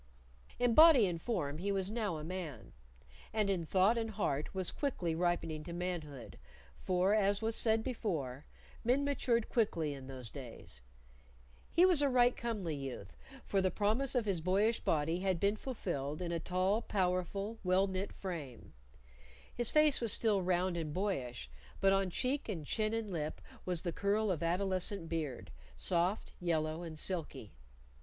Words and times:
In 0.57 0.73
body 0.73 1.05
and 1.05 1.21
form 1.21 1.59
he 1.59 1.71
was 1.71 1.91
now 1.91 2.17
a 2.17 2.23
man, 2.23 2.73
and 3.31 3.51
in 3.51 3.67
thought 3.67 3.99
and 3.99 4.09
heart 4.09 4.51
was 4.55 4.71
quickly 4.71 5.13
ripening 5.13 5.63
to 5.65 5.73
manhood, 5.73 6.39
for, 6.79 7.13
as 7.13 7.39
was 7.43 7.55
said 7.55 7.83
before, 7.83 8.47
men 8.83 9.03
matured 9.05 9.47
quickly 9.47 9.93
in 9.93 10.07
those 10.07 10.31
days. 10.31 10.81
He 11.69 11.85
was 11.85 12.01
a 12.01 12.09
right 12.09 12.35
comely 12.35 12.75
youth, 12.75 13.15
for 13.45 13.61
the 13.61 13.69
promise 13.69 14.15
of 14.15 14.25
his 14.25 14.41
boyish 14.41 14.79
body 14.79 15.19
had 15.19 15.39
been 15.39 15.55
fulfilled 15.55 16.19
in 16.19 16.31
a 16.31 16.39
tall, 16.39 16.81
powerful, 16.81 17.59
well 17.63 17.85
knit 17.85 18.11
frame. 18.11 18.73
His 19.53 19.69
face 19.69 20.01
was 20.01 20.11
still 20.11 20.41
round 20.41 20.77
and 20.77 20.91
boyish, 20.91 21.47
but 21.79 21.93
on 21.93 22.09
cheek 22.09 22.49
and 22.49 22.65
chin 22.65 22.95
and 22.95 23.11
lip 23.11 23.39
was 23.65 23.83
the 23.83 23.93
curl 23.93 24.31
of 24.31 24.41
adolescent 24.41 25.07
beard 25.07 25.51
soft, 25.77 26.33
yellow, 26.39 26.81
and 26.81 26.97
silky. 26.97 27.53